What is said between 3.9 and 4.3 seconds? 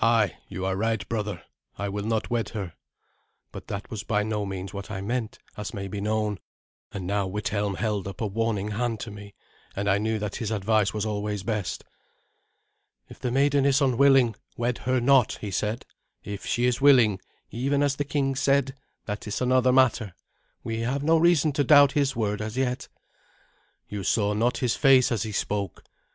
was by